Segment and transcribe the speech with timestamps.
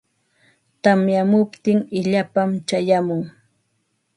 [0.83, 3.21] Tamyamuptin illapam chayamun.